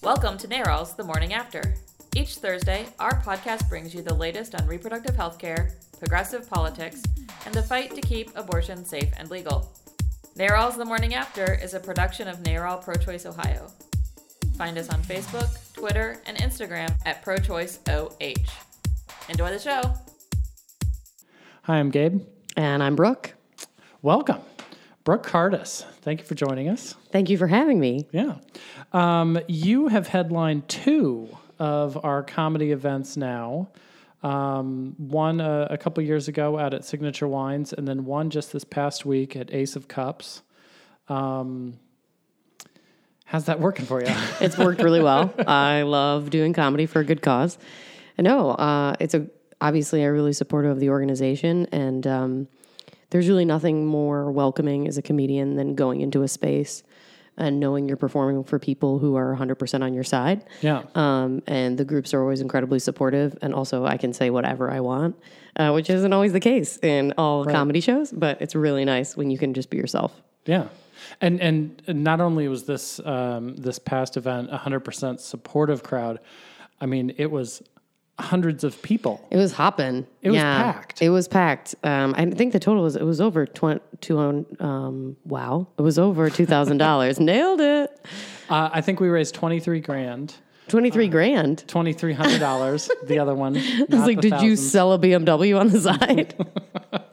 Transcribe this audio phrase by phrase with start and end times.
[0.00, 1.74] Welcome to NARAL's The Morning After.
[2.14, 7.02] Each Thursday, our podcast brings you the latest on reproductive health care, progressive politics,
[7.44, 9.68] and the fight to keep abortion safe and legal.
[10.36, 13.66] NARAL's The Morning After is a production of NARAL Pro Choice Ohio.
[14.56, 18.48] Find us on Facebook, Twitter, and Instagram at ProChoiceOH.
[19.28, 19.82] Enjoy the show.
[21.62, 22.22] Hi, I'm Gabe.
[22.56, 23.34] And I'm Brooke.
[24.02, 24.42] Welcome.
[25.04, 26.94] Brooke Cardis, thank you for joining us.
[27.10, 28.06] Thank you for having me.
[28.12, 28.34] Yeah.
[28.92, 31.28] Um, you have headlined two
[31.58, 33.68] of our comedy events now.
[34.22, 38.52] Um, one uh, a couple years ago out at Signature Wines, and then one just
[38.52, 40.42] this past week at Ace of Cups.
[41.08, 41.78] Um,
[43.24, 44.12] how's that working for you?
[44.40, 45.32] It's worked really well.
[45.46, 47.58] I love doing comedy for a good cause.
[48.16, 49.28] And no, uh, it's a
[49.60, 52.48] obviously I'm really supportive of the organization, and um,
[53.10, 56.82] there's really nothing more welcoming as a comedian than going into a space
[57.38, 60.44] and knowing you're performing for people who are 100% on your side.
[60.60, 60.82] yeah.
[60.94, 63.38] Um, and the groups are always incredibly supportive.
[63.40, 65.16] And also, I can say whatever I want,
[65.56, 69.30] uh, which isn't always the case in all comedy shows, but it's really nice when
[69.30, 70.12] you can just be yourself.
[70.44, 70.68] Yeah,
[71.20, 76.20] and and not only was this um, this past event a hundred percent supportive crowd,
[76.80, 77.62] I mean it was
[78.18, 79.24] hundreds of people.
[79.30, 80.06] It was hopping.
[80.22, 81.02] It was packed.
[81.02, 81.74] It was packed.
[81.82, 84.18] Um, I think the total was it was over twenty two.
[84.60, 87.20] Um, wow, it was over two thousand dollars.
[87.30, 88.06] Nailed it.
[88.50, 90.34] Uh, I think we raised twenty three grand,
[90.68, 91.66] Twenty three grand.
[91.68, 92.90] twenty three hundred dollars.
[93.06, 96.34] the other one, I was like, did you sell a BMW on the side?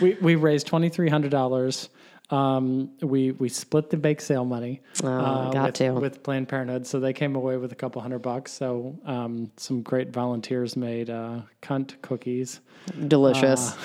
[0.00, 1.88] We we raised twenty three hundred dollars.
[2.34, 4.80] Um, we we split the bake sale money.
[5.02, 5.90] uh, Oh, got with, to.
[5.92, 8.50] with Planned Parenthood, so they came away with a couple hundred bucks.
[8.52, 12.60] So um, some great volunteers made uh, cunt cookies.
[13.08, 13.76] Delicious,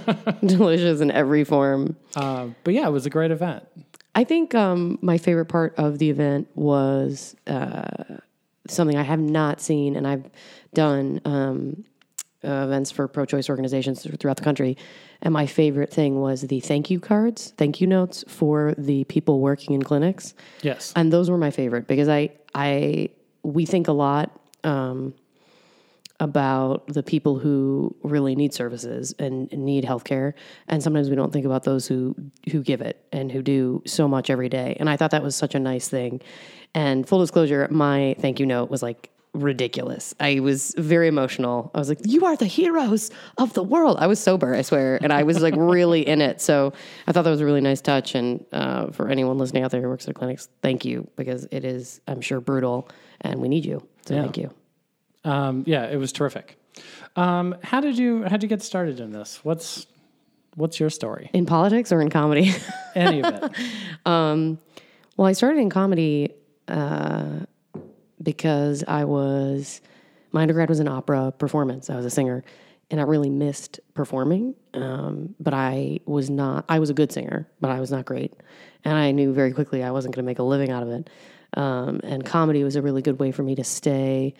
[0.44, 1.96] delicious in every form.
[2.14, 3.64] Uh, but yeah, it was a great event.
[4.14, 8.16] I think um, my favorite part of the event was uh,
[8.68, 10.30] something I have not seen, and I've
[10.72, 11.84] done um,
[12.46, 14.76] uh, events for pro-choice organizations throughout the country.
[15.22, 19.40] And my favorite thing was the thank you cards, thank you notes for the people
[19.40, 20.92] working in clinics, Yes.
[20.96, 23.10] and those were my favorite because I, I,
[23.42, 24.30] we think a lot.
[24.64, 25.14] Um,
[26.18, 30.32] about the people who really need services and need healthcare,
[30.66, 32.16] and sometimes we don't think about those who
[32.50, 34.76] who give it and who do so much every day.
[34.80, 36.22] And I thought that was such a nice thing.
[36.74, 39.10] And full disclosure, my thank you note was like
[39.42, 40.14] ridiculous.
[40.18, 41.70] I was very emotional.
[41.74, 44.98] I was like, "You are the heroes of the world." I was sober, I swear,
[45.02, 46.40] and I was like really in it.
[46.40, 46.72] So
[47.06, 48.14] I thought that was a really nice touch.
[48.14, 51.64] And uh, for anyone listening out there who works at clinics, thank you because it
[51.64, 52.88] is, I'm sure, brutal,
[53.20, 53.86] and we need you.
[54.06, 54.22] So Yeah.
[54.22, 54.50] thank you.
[55.24, 56.56] Um, yeah, it was terrific.
[57.16, 59.40] Um, how did you how did you get started in this?
[59.44, 59.86] What's
[60.54, 61.30] what's your story?
[61.32, 62.52] In politics or in comedy?
[62.94, 63.52] Any of it?
[64.06, 66.32] well, I started in comedy
[66.68, 67.40] uh,
[68.22, 69.80] because I was,
[70.32, 71.90] my undergrad was in opera performance.
[71.90, 72.44] I was a singer
[72.90, 74.54] and I really missed performing.
[74.74, 78.34] Um, but I was not, I was a good singer, but I was not great.
[78.84, 81.10] And I knew very quickly I wasn't going to make a living out of it.
[81.54, 84.34] Um, and comedy was a really good way for me to stay,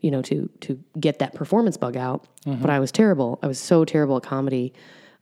[0.00, 2.26] you know, to to get that performance bug out.
[2.60, 3.38] But I was terrible.
[3.42, 4.72] I was so terrible at comedy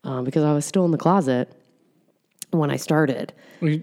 [0.04, 1.52] um, because I was still in the closet
[2.58, 3.32] when I started.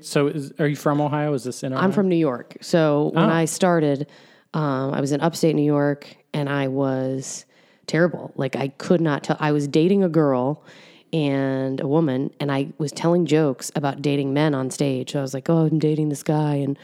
[0.01, 1.34] so, is, are you from Ohio?
[1.34, 1.84] Is this in Ohio?
[1.84, 2.57] I'm from New York.
[2.61, 4.07] So when I started,
[4.53, 7.45] um, I was in upstate New York and I was
[7.88, 8.31] terrible.
[8.35, 9.38] Like I could not tell.
[9.39, 10.63] I was dating a girl
[11.11, 15.11] and a woman, and I was telling jokes about dating men on stage.
[15.11, 16.78] So I was like, "Oh, I'm dating this guy," and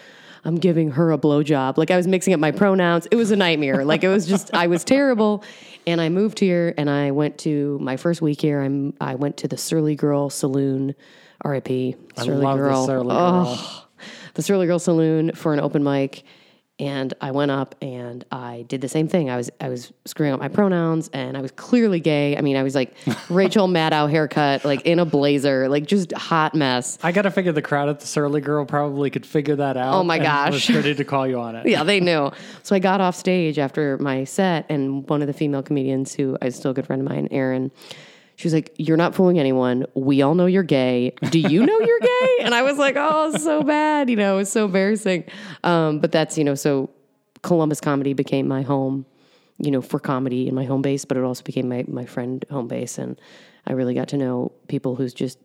[0.45, 1.77] I'm giving her a blowjob.
[1.77, 3.07] Like I was mixing up my pronouns.
[3.11, 3.83] It was a nightmare.
[3.85, 5.43] Like it was just, I was terrible.
[5.87, 8.61] And I moved here, and I went to my first week here.
[8.61, 10.95] I'm, I went to the Surly Girl Saloon,
[11.41, 11.95] R.I.P.
[12.17, 12.81] I Surly love Girl.
[12.81, 13.87] the Surly Oh, Girl.
[14.35, 16.23] the Surly Girl Saloon for an open mic,
[16.79, 19.29] and I went up and I did the same thing.
[19.29, 22.37] I was I was screwing up my pronouns, and I was clearly gay.
[22.37, 22.93] I mean, I was like
[23.29, 26.97] Rachel Maddow haircut, like in a blazer, like just hot mess.
[27.03, 29.93] I got to figure the crowd at the Surly Girl probably could figure that out.
[29.95, 30.53] Oh my and gosh.
[30.69, 31.67] Was ready to call you on it.
[31.67, 32.31] Yeah, they knew.
[32.63, 36.37] So I got off stage after my set, and one of the female comedians, who
[36.41, 37.71] is still a good friend of mine, Erin,
[38.39, 39.85] she was like, "You're not fooling anyone.
[39.95, 41.11] We all know you're gay.
[41.29, 44.09] Do you know you're gay?" And I was like, "Oh, so bad.
[44.09, 45.25] You know, it was so embarrassing."
[45.65, 46.89] Um, but that's you know, so
[47.41, 49.05] Columbus comedy became my home,
[49.57, 52.45] you know, for comedy and my home base, but it also became my my friend
[52.49, 53.19] home base, and
[53.67, 55.37] I really got to know people who's just,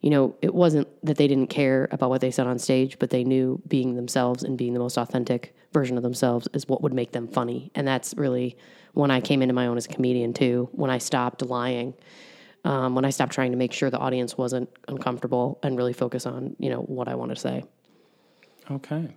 [0.00, 3.10] you know, it wasn't that they didn't care about what they said on stage, but
[3.10, 6.92] they knew being themselves and being the most authentic version of themselves is what would
[6.92, 7.70] make them funny.
[7.76, 8.56] And that's really
[8.94, 11.94] when I came into my own as a comedian too, when I stopped lying,
[12.64, 16.26] um, when I stopped trying to make sure the audience wasn't uncomfortable and really focus
[16.26, 17.64] on, you know, what I want to say.
[18.70, 19.14] Okay.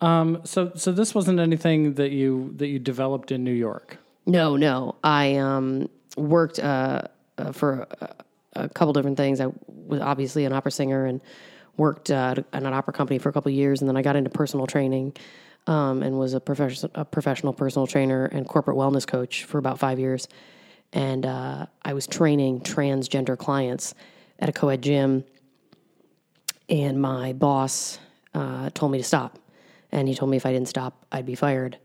[0.00, 3.98] Um, so so this wasn't anything that you that you developed in New York.
[4.26, 4.96] No, no.
[5.04, 7.02] I um, worked uh,
[7.36, 8.14] uh, for a,
[8.54, 9.40] a couple different things.
[9.40, 11.20] I was obviously an opera singer and
[11.76, 14.30] worked uh, at an opera company for a couple years, and then I got into
[14.30, 15.14] personal training
[15.66, 19.78] um, and was a, professional a professional personal trainer and corporate wellness coach for about
[19.78, 20.28] five years.
[20.92, 23.94] And uh, I was training transgender clients
[24.38, 25.24] at a co-ed gym,
[26.68, 27.98] and my boss
[28.34, 29.38] uh, told me to stop,
[29.92, 31.78] and he told me if I didn't stop, I'd be fired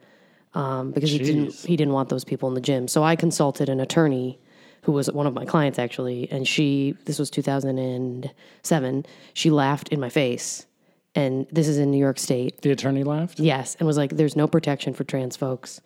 [0.56, 2.88] um, because he didn't he didn't want those people in the gym.
[2.88, 4.40] So I consulted an attorney
[4.84, 9.06] who was one of my clients actually, and she this was 2007.
[9.34, 10.66] She laughed in my face,
[11.14, 12.62] and this is in New York State.
[12.62, 13.40] The attorney laughed.
[13.40, 15.82] Yes, and was like, "There's no protection for trans folks.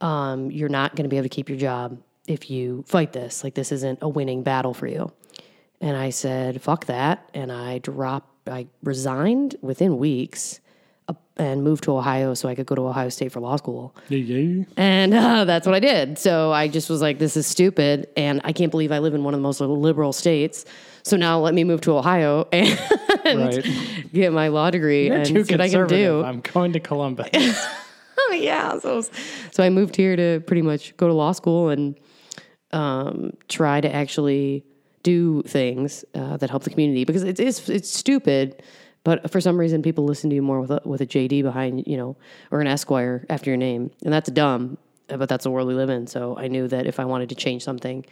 [0.00, 3.42] Um, you're not going to be able to keep your job if you fight this.
[3.42, 5.10] Like this isn't a winning battle for you."
[5.80, 8.48] And I said, "Fuck that!" And I dropped.
[8.48, 10.60] I resigned within weeks.
[11.08, 13.94] uh, And moved to Ohio so I could go to Ohio State for law school.
[14.08, 14.64] Yeah.
[14.76, 16.18] And uh, that's what I did.
[16.18, 18.08] So I just was like, this is stupid.
[18.16, 20.64] And I can't believe I live in one of the most liberal states.
[21.04, 22.78] So now let me move to Ohio and
[23.24, 23.64] Right.
[24.12, 26.22] get my law degree You're and too see what I can do.
[26.24, 27.28] I'm going to Columbus.
[27.34, 28.78] Oh, yeah.
[28.80, 29.02] So,
[29.52, 31.94] so I moved here to pretty much go to law school and
[32.72, 34.64] um, try to actually
[35.02, 38.62] do things uh, that help the community because it is it's stupid.
[39.04, 41.86] But for some reason, people listen to you more with a, with a JD behind,
[41.86, 42.16] you know,
[42.50, 44.76] or an Esquire after your name, and that's dumb.
[45.06, 46.06] But that's the world we live in.
[46.06, 48.04] So I knew that if I wanted to change something,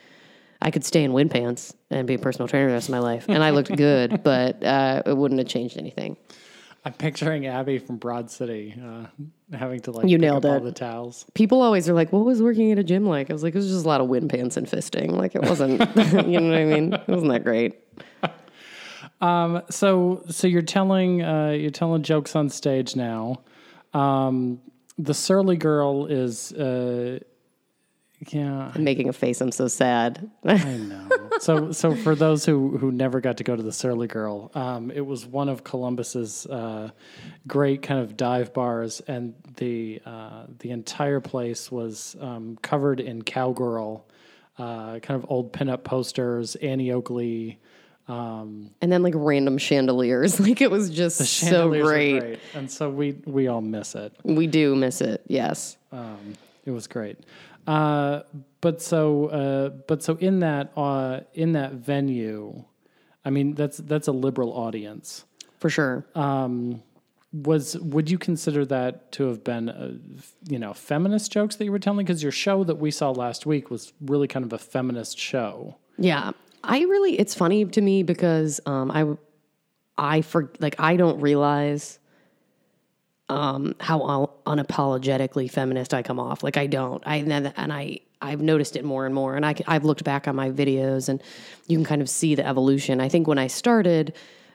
[0.62, 3.00] I could stay in wind pants and be a personal trainer the rest of my
[3.00, 6.16] life, and I looked good, but uh, it wouldn't have changed anything.
[6.86, 9.06] I'm picturing Abby from Broad City uh,
[9.56, 11.26] having to like You nailed up all the towels.
[11.34, 13.58] people always are like, "What was working at a gym like?" I was like, "It
[13.58, 15.10] was just a lot of wind pants and fisting.
[15.10, 15.80] Like it wasn't,
[16.28, 16.92] you know what I mean?
[16.94, 17.74] It wasn't that great."
[19.20, 23.40] Um, So so you're telling uh, you're telling jokes on stage now.
[23.92, 24.60] Um,
[24.96, 27.18] the surly girl is uh,
[28.28, 29.40] yeah I'm making a face.
[29.40, 30.30] I'm so sad.
[30.44, 31.08] I know.
[31.40, 34.90] so so for those who who never got to go to the Surly Girl, um,
[34.90, 36.90] it was one of Columbus's uh,
[37.46, 43.22] great kind of dive bars, and the uh, the entire place was um, covered in
[43.22, 44.06] cowgirl,
[44.58, 47.58] uh, kind of old pinup posters, Annie Oakley.
[48.08, 50.38] Um, and then like random chandeliers.
[50.46, 52.38] Like it was just so were great.
[52.54, 54.12] and so we we all miss it.
[54.22, 55.22] We do miss it.
[55.26, 55.76] Yes.
[55.90, 56.34] Um,
[56.64, 57.18] it was great.
[57.66, 58.22] Uh,
[58.60, 62.64] but so, uh, but so in that uh, in that venue,
[63.24, 65.24] I mean that's that's a liberal audience.
[65.58, 66.06] For sure.
[67.32, 69.94] Was would you consider that to have been, uh
[70.48, 72.06] you know, feminist jokes that you were telling?
[72.06, 75.76] Because your show that we saw last week was really kind of a feminist show.
[75.98, 76.30] Yeah.
[76.64, 79.16] I really it's funny to me because um I
[79.98, 81.98] I for like I don't realize
[83.28, 86.42] um how unapologetically feminist I come off.
[86.42, 87.02] Like I don't.
[87.06, 90.26] I and, and I I've noticed it more and more and I I've looked back
[90.28, 91.22] on my videos and
[91.66, 93.00] you can kind of see the evolution.
[93.00, 94.14] I think when I started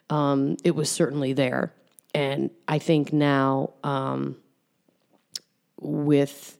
[0.09, 1.73] um it was certainly there.
[2.13, 4.38] And I think now um
[5.79, 6.57] with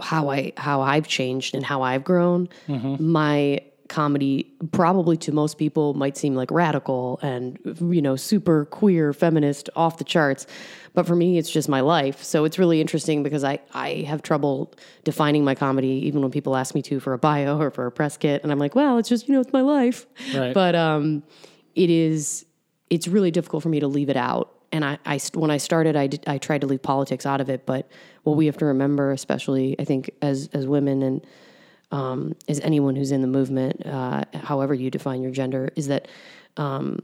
[0.00, 2.48] how I how I've changed and how I've grown,
[2.98, 9.12] my comedy probably to most people might seem like radical and you know super queer
[9.12, 10.46] feminist off the charts.
[10.94, 12.22] But for me it's just my life.
[12.22, 14.72] So it's really interesting because i i have trouble
[15.04, 17.92] defining my comedy even when people ask me to for a bio or for a
[17.92, 18.42] press kit.
[18.42, 20.06] And i'm like well it's just you know it's my life.
[20.34, 20.54] Right.
[20.54, 21.22] but um
[21.74, 22.46] it is
[22.88, 24.52] it's really difficult for me to leave it out.
[24.72, 27.48] And I, I when I started, I did, I tried to leave politics out of
[27.48, 27.66] it.
[27.66, 27.88] But
[28.22, 31.26] what we have to remember, especially I think as as women and
[31.90, 36.08] um, as anyone who's in the movement, uh, however you define your gender, is that
[36.56, 37.00] um,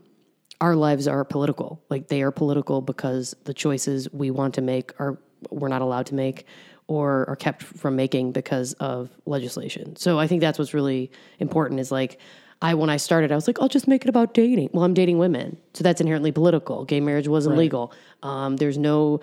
[0.60, 1.82] our lives are political.
[1.90, 5.18] Like they are political because the choices we want to make are
[5.50, 6.46] we're not allowed to make
[6.88, 9.96] or are kept from making because of legislation.
[9.96, 12.20] So I think that's what's really important is like
[12.62, 14.70] I when I started I was like I'll just make it about dating.
[14.72, 15.56] Well, I'm dating women.
[15.74, 16.84] So that's inherently political.
[16.84, 17.92] Gay marriage wasn't legal.
[18.22, 19.20] Um, there's no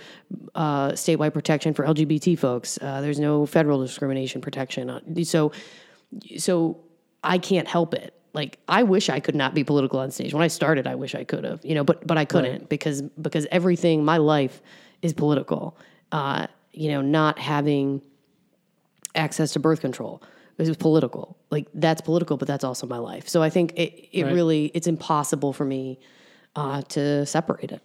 [0.54, 2.78] uh, statewide protection for LGBT folks.
[2.82, 4.90] Uh, there's no federal discrimination protection.
[4.90, 5.52] Uh, So
[6.38, 6.78] so
[7.24, 8.14] I can't help it.
[8.34, 10.34] Like I wish I could not be political on stage.
[10.34, 13.02] When I started, I wish I could have, you know, but but I couldn't because
[13.22, 14.62] because everything my life
[15.02, 15.78] is political.
[16.12, 18.02] Uh, you know, not having
[19.16, 20.22] access to birth control
[20.70, 21.38] is political.
[21.50, 23.28] Like that's political, but that's also my life.
[23.28, 24.34] So I think it it Right.
[24.34, 26.00] really it's impossible for me
[26.56, 27.82] uh, to separate it.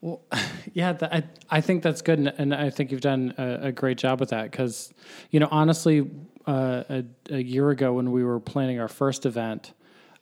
[0.00, 0.20] Well,
[0.72, 3.98] yeah, I I think that's good, and, and I think you've done a, a great
[3.98, 4.50] job with that.
[4.50, 4.92] Because,
[5.30, 6.10] you know, honestly,
[6.46, 9.72] uh, a, a year ago when we were planning our first event,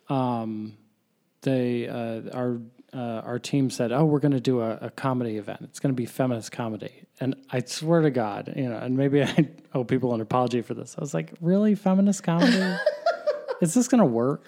[0.09, 0.77] um,
[1.41, 2.59] they uh, our
[2.93, 5.61] uh, our team said, "Oh, we're going to do a, a comedy event.
[5.63, 9.23] It's going to be feminist comedy." And I swear to God, you know, and maybe
[9.23, 10.95] I owe people an apology for this.
[10.97, 12.77] I was like, "Really, feminist comedy?
[13.61, 14.43] Is this going to work?"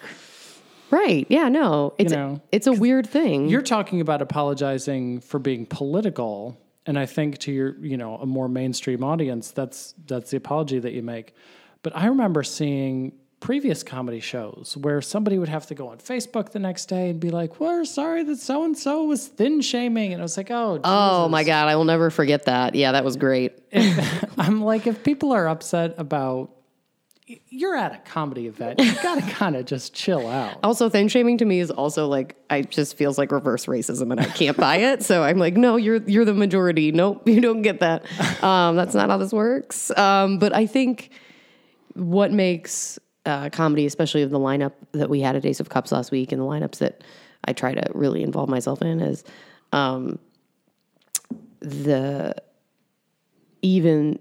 [0.90, 1.26] Right.
[1.30, 1.94] Yeah, no.
[1.98, 3.48] It's know, it's a weird thing.
[3.48, 8.26] You're talking about apologizing for being political, and I think to your, you know, a
[8.26, 11.34] more mainstream audience, that's that's the apology that you make.
[11.82, 13.12] But I remember seeing
[13.44, 17.20] previous comedy shows where somebody would have to go on Facebook the next day and
[17.20, 20.50] be like, "We're sorry that so and so was thin shaming," and I was like,
[20.50, 22.74] "Oh, oh my god, I will never forget that.
[22.74, 23.52] Yeah, that was great.
[24.38, 26.52] I'm like, if people are upset about,
[27.50, 31.36] you're at a comedy event, you've gotta kind of just chill out." Also, thin shaming
[31.36, 34.76] to me is also like I just feels like reverse racism, and I can't buy
[34.76, 35.02] it.
[35.02, 36.92] So I'm like, no, you're you're the majority.
[36.92, 38.06] Nope, you don't get that.
[38.42, 39.90] Um, that's not how this works.
[39.98, 41.10] Um, but I think
[41.92, 45.92] what makes uh, comedy, especially of the lineup that we had at Ace of Cups
[45.92, 47.02] last week, and the lineups that
[47.44, 49.24] I try to really involve myself in, is
[49.72, 50.18] um,
[51.60, 52.34] the
[53.62, 54.18] even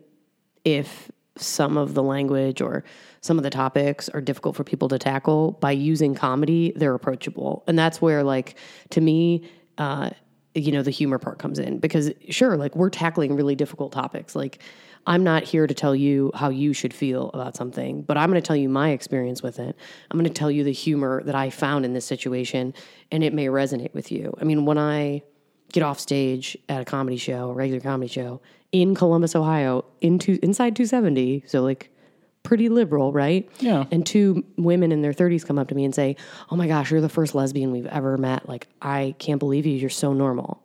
[0.63, 2.83] if some of the language or
[3.21, 7.63] some of the topics are difficult for people to tackle by using comedy they're approachable.
[7.67, 8.55] And that's where like
[8.91, 10.11] to me uh
[10.53, 14.35] you know the humor part comes in because sure like we're tackling really difficult topics.
[14.35, 14.59] Like
[15.07, 18.41] i'm not here to tell you how you should feel about something but i'm going
[18.41, 19.75] to tell you my experience with it
[20.09, 22.73] i'm going to tell you the humor that i found in this situation
[23.11, 25.21] and it may resonate with you i mean when i
[25.73, 28.41] get off stage at a comedy show, a regular comedy show
[28.71, 31.89] in Columbus, Ohio, into inside 270, so like
[32.43, 33.49] pretty liberal, right?
[33.59, 33.85] Yeah.
[33.91, 36.15] And two women in their 30s come up to me and say,
[36.49, 38.47] "Oh my gosh, you're the first lesbian we've ever met.
[38.47, 39.73] Like, I can't believe you.
[39.73, 40.63] You're so normal."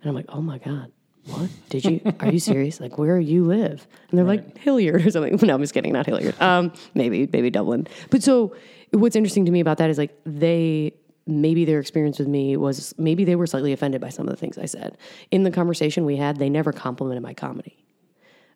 [0.00, 0.92] And I'm like, "Oh my god."
[1.30, 2.00] What did you?
[2.20, 2.80] Are you serious?
[2.80, 3.86] Like, where you live?
[4.10, 5.38] And they're like Hilliard or something.
[5.46, 5.92] No, I'm just kidding.
[5.92, 6.40] Not Hilliard.
[6.40, 7.86] Um, maybe, maybe Dublin.
[8.10, 8.54] But so,
[8.92, 10.92] what's interesting to me about that is like they
[11.26, 14.36] maybe their experience with me was maybe they were slightly offended by some of the
[14.36, 14.96] things I said.
[15.30, 17.84] In the conversation we had, they never complimented my comedy.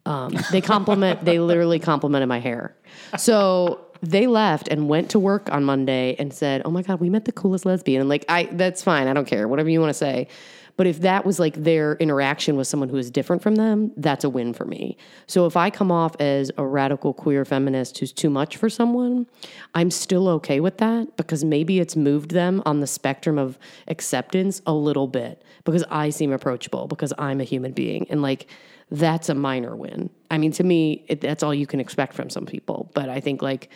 [0.06, 2.76] Um, they compliment, they literally complimented my hair.
[3.16, 7.08] So they left and went to work on Monday and said, "Oh my god, we
[7.08, 9.08] met the coolest lesbian." And like, I that's fine.
[9.08, 9.48] I don't care.
[9.48, 10.28] Whatever you want to say.
[10.76, 14.24] But if that was like their interaction with someone who is different from them, that's
[14.24, 14.96] a win for me.
[15.26, 19.26] So if I come off as a radical queer feminist who's too much for someone,
[19.74, 24.60] I'm still okay with that because maybe it's moved them on the spectrum of acceptance
[24.66, 28.48] a little bit because I seem approachable because I'm a human being and like
[28.90, 30.10] that's a minor win.
[30.30, 32.90] I mean, to me, it, that's all you can expect from some people.
[32.94, 33.70] But I think like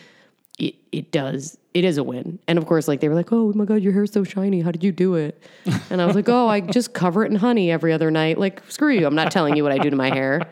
[0.58, 2.38] it, it does it is a win.
[2.48, 4.60] And of course like they were like oh my god your hair's so shiny.
[4.60, 5.42] How did you do it?
[5.90, 8.38] And i was like oh i just cover it in honey every other night.
[8.38, 9.06] Like screw you.
[9.06, 10.48] I'm not telling you what i do to my hair.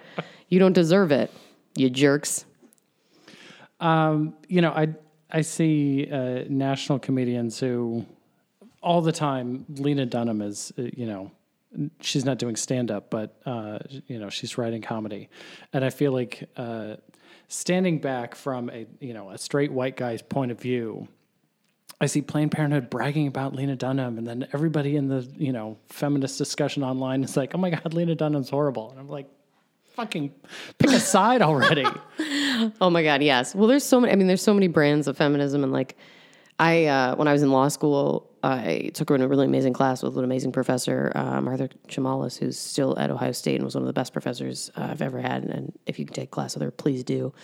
[0.48, 1.30] You don't deserve it
[1.76, 2.44] you jerks.
[3.78, 4.88] Um, you know, I
[5.30, 8.06] I see uh, national comedians who
[8.82, 9.66] all the time.
[9.68, 11.30] Lena Dunham is, uh, you know,
[12.00, 15.28] she's not doing stand up, but uh, you know, she's writing comedy,
[15.72, 16.96] and I feel like uh,
[17.48, 21.08] standing back from a you know a straight white guy's point of view.
[22.00, 25.78] I see Planned Parenthood bragging about Lena Dunham, and then everybody in the you know
[25.88, 29.28] feminist discussion online is like, "Oh my God, Lena Dunham's horrible," and I'm like,
[29.94, 30.32] "Fucking
[30.78, 31.86] pick a side already."
[32.80, 33.54] Oh my God, yes.
[33.54, 34.14] Well, there's so many.
[34.14, 35.94] I mean, there's so many brands of feminism, and like,
[36.58, 39.72] I uh, when I was in law school, I took her in a really amazing
[39.72, 43.74] class with an amazing professor, um, Martha Chamallas, who's still at Ohio State and was
[43.74, 45.44] one of the best professors uh, I've ever had.
[45.44, 47.34] And if you can take a class with her, please do.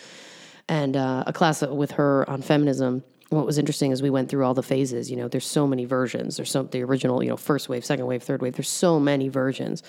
[0.69, 3.03] And uh, a class with her on feminism.
[3.33, 5.09] What was interesting is we went through all the phases.
[5.09, 6.37] You know, there's so many versions.
[6.37, 8.53] There's so the original, you know, first wave, second wave, third wave.
[8.55, 9.83] There's so many versions,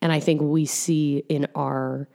[0.00, 2.08] and I think we see in our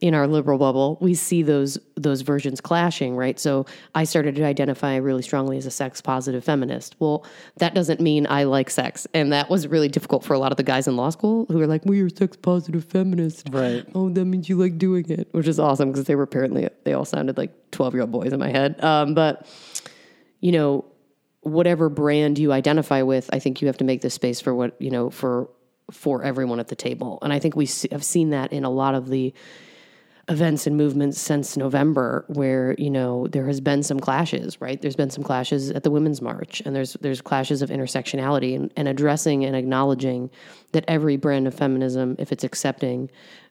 [0.00, 3.38] in our liberal bubble, we see those those versions clashing, right?
[3.38, 6.94] So I started to identify really strongly as a sex positive feminist.
[6.98, 7.24] Well,
[7.56, 10.56] that doesn't mean I like sex, and that was really difficult for a lot of
[10.56, 13.84] the guys in law school who were like, "We are sex positive feminist." Right.
[13.94, 16.92] Oh, that means you like doing it, which is awesome because they were apparently they
[16.92, 18.82] all sounded like twelve year old boys in my head.
[18.84, 19.46] Um, but
[20.40, 20.84] you know,
[21.40, 24.80] whatever brand you identify with, I think you have to make the space for what
[24.80, 25.50] you know for
[25.90, 28.94] for everyone at the table, and I think we have seen that in a lot
[28.94, 29.34] of the
[30.28, 34.80] events and movements since November where you know there has been some clashes right?
[34.80, 38.70] There's been some clashes at the women's march and there's there's clashes of intersectionality and,
[38.76, 40.30] and addressing and acknowledging
[40.72, 43.10] that every brand of feminism if it's accepting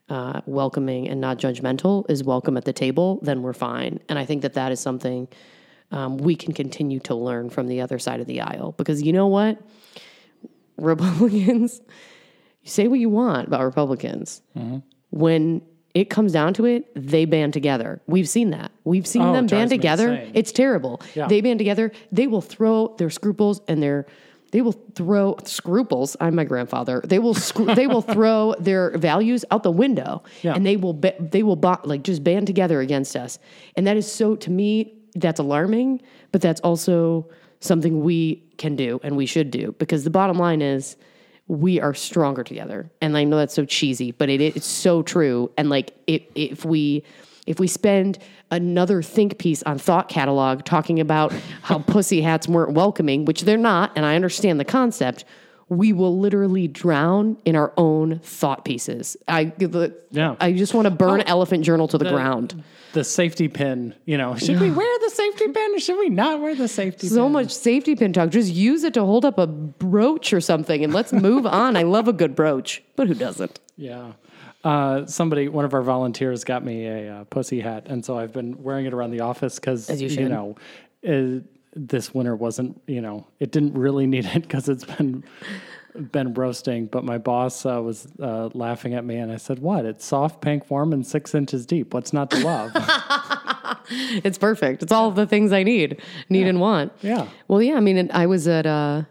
[0.09, 3.99] uh, welcoming and not judgmental is welcome at the table then we're fine.
[4.07, 5.27] And I think that that is something
[5.91, 9.13] um, we can continue to learn from the other side of the aisle because you
[9.13, 9.57] know what
[10.77, 11.81] Republicans
[12.63, 14.41] you say what you want about Republicans
[15.09, 15.61] when
[15.93, 18.01] it comes down to it, they band together.
[18.05, 18.71] We've seen that.
[18.83, 20.13] We've seen Oh, them band together.
[20.13, 20.31] insane.
[20.35, 21.01] It's terrible.
[21.15, 21.27] Yeah.
[21.27, 21.91] They band together.
[22.11, 24.05] They will throw their scruples and their
[24.51, 26.15] they will throw scruples.
[26.21, 27.01] I'm my grandfather.
[27.03, 30.53] They will scru- they will throw their values out the window, Yeah.
[30.53, 33.39] and they will ba- they will bo- like just band together against us.
[33.75, 38.99] And that is so to me that's alarming, but that's also something we can do
[39.03, 40.95] and we should do because the bottom line is
[41.47, 42.89] we are stronger together.
[43.01, 45.51] And I know that's so cheesy, but it, it's so true.
[45.57, 47.03] And like if if we
[47.45, 48.19] if we spend
[48.51, 53.57] another think piece on thought catalog talking about how pussy hats weren't welcoming, which they're
[53.57, 55.23] not, and I understand the concept,
[55.69, 59.17] we will literally drown in our own thought pieces.
[59.27, 60.35] I the, Yeah.
[60.39, 62.63] I just want to burn Elephant Journal to the, ground.
[62.93, 66.39] The safety pin, you know, should we wear the safety pin or should we not
[66.39, 67.15] wear the safety pin?
[67.15, 67.33] So pin?
[67.33, 68.29] much safety pin talk.
[68.29, 71.75] Just use it to hold up a brooch or something and let's move on.
[71.75, 73.59] I love a good brooch, but who doesn't?
[73.75, 74.13] Yeah.
[74.63, 78.33] Uh, somebody, one of our volunteers, got me a uh, pussy hat, and so I've
[78.33, 80.55] been wearing it around the office because you you, know
[81.07, 81.39] uh,
[81.75, 85.23] this winter wasn't, you know, it didn't really need it because it's been
[86.11, 86.85] been roasting.
[86.85, 89.85] But my boss uh, was uh, laughing at me, and I said, "What?
[89.85, 91.93] It's soft, pink, warm, and six inches deep.
[91.93, 92.71] What's not to love?"
[93.89, 94.83] It's perfect.
[94.83, 96.91] It's all the things I need, need and want.
[97.01, 97.27] yeah.
[97.47, 97.75] Well, yeah.
[97.75, 99.03] I mean, I was at uh,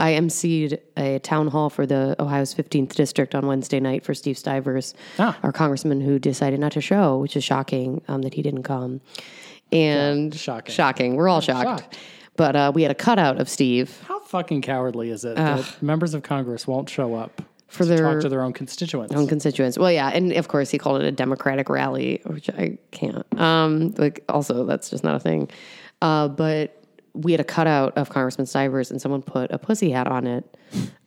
[0.00, 4.36] I emceed a town hall for the Ohio's 15th district on Wednesday night for Steve
[4.36, 5.38] Stivers, Ah.
[5.44, 9.00] our congressman who decided not to show, which is shocking um, that he didn't come.
[9.72, 10.74] And shocking.
[10.74, 11.16] shocking.
[11.16, 11.82] We're all shocked.
[11.82, 11.98] shocked.
[12.36, 16.14] But uh, we had a cutout of Steve How fucking cowardly is it that members
[16.14, 19.14] of Congress won't show up For to their talk to their own constituents?
[19.14, 19.76] own constituents.
[19.78, 23.26] Well, yeah, and of course he called it a Democratic rally, which I can't.
[23.38, 25.50] Um, like also that's just not a thing.
[26.00, 30.06] Uh, but we had a cutout of Congressman Stivers, and someone put a pussy hat
[30.06, 30.56] on it,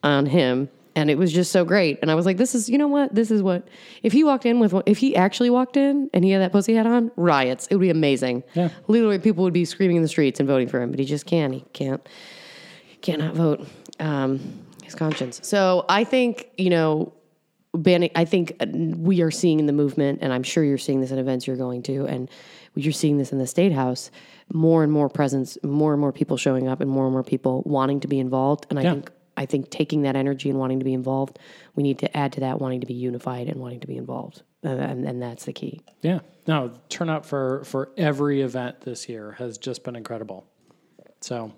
[0.03, 1.99] on him, and it was just so great.
[2.01, 3.13] And I was like, this is, you know what?
[3.15, 3.67] This is what
[4.03, 6.75] if he walked in with if he actually walked in and he had that pussy
[6.75, 7.67] hat on, riots.
[7.67, 8.43] It would be amazing.
[8.53, 8.69] Yeah.
[8.87, 11.25] literally people would be screaming in the streets and voting for him, but he just
[11.25, 11.53] can't.
[11.53, 12.07] He can't
[13.01, 13.67] cannot vote.
[13.99, 14.39] Um,
[14.83, 15.39] his conscience.
[15.43, 17.13] So I think you know,
[17.73, 18.11] banning.
[18.15, 18.55] I think
[18.97, 21.57] we are seeing in the movement, and I'm sure you're seeing this in events you're
[21.57, 22.29] going to, and
[22.75, 24.11] you're seeing this in the state house.
[24.51, 27.63] More and more presence, more and more people showing up, and more and more people
[27.65, 28.65] wanting to be involved.
[28.69, 28.93] And I Yeah.
[28.93, 31.39] think I think taking that energy and wanting to be involved,
[31.75, 34.43] we need to add to that wanting to be unified and wanting to be involved,
[34.63, 35.81] uh, and, and that's the key.
[36.01, 36.19] Yeah.
[36.47, 40.45] No, turnout for for every event this year has just been incredible.
[41.21, 41.53] So,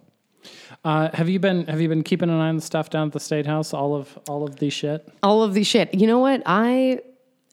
[0.83, 3.13] uh, have you been have you been keeping an eye on the stuff down at
[3.13, 3.73] the state house?
[3.73, 5.07] All of all of the shit.
[5.23, 5.93] all of the shit.
[5.93, 6.43] You know what?
[6.45, 6.99] I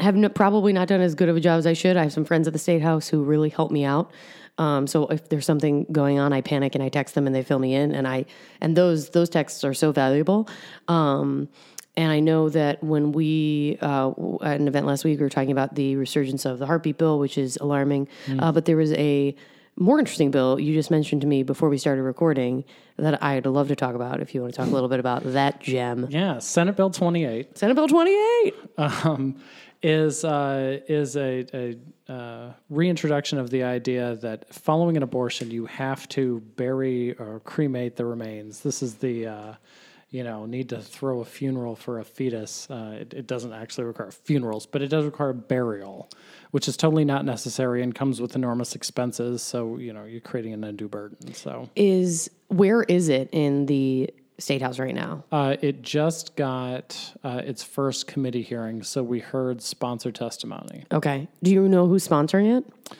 [0.00, 1.96] have no, probably not done as good of a job as I should.
[1.96, 4.10] I have some friends at the state house who really help me out.
[4.58, 7.42] Um, so if there's something going on, I panic and I text them and they
[7.42, 8.26] fill me in, and I
[8.60, 10.48] and those those texts are so valuable.
[10.88, 11.48] Um,
[11.96, 14.12] and I know that when we uh,
[14.42, 17.18] at an event last week, we were talking about the resurgence of the heartbeat bill,
[17.18, 18.08] which is alarming.
[18.38, 19.34] Uh, but there was a
[19.76, 22.62] more interesting bill you just mentioned to me before we started recording
[22.98, 24.20] that I'd love to talk about.
[24.20, 27.24] If you want to talk a little bit about that gem, Yeah, Senate Bill twenty
[27.24, 28.54] eight Senate Bill 28.
[28.78, 29.36] um,
[29.82, 31.78] is uh, is a, a
[32.12, 37.96] uh, reintroduction of the idea that following an abortion, you have to bury or cremate
[37.96, 38.60] the remains.
[38.60, 39.54] This is the uh,
[40.10, 42.68] you know need to throw a funeral for a fetus.
[42.70, 46.10] Uh, it, it doesn't actually require funerals, but it does require burial,
[46.50, 49.42] which is totally not necessary and comes with enormous expenses.
[49.42, 51.32] So you know you're creating an undue burden.
[51.32, 54.12] So is where is it in the
[54.42, 55.24] state house right now?
[55.32, 60.84] uh, it just got uh, its first committee hearing, so we heard sponsor testimony.
[60.92, 61.28] Okay.
[61.42, 62.96] Do you know who's sponsoring it?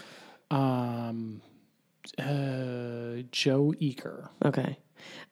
[0.51, 1.41] Um,
[2.19, 4.29] uh, Joe Uecker.
[4.45, 4.79] Okay.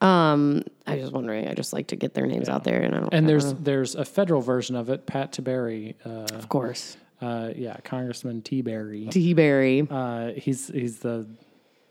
[0.01, 1.47] Um, I was just wondering.
[1.47, 3.15] I just like to get their names out there, and I don't.
[3.15, 5.07] And there's don't there's a federal version of it.
[5.07, 9.11] Pat Tiberi, uh, of course, uh, yeah, Congressman Tiberi.
[9.11, 9.33] T.
[9.35, 9.87] Berry.
[9.89, 11.29] Uh, he's he's the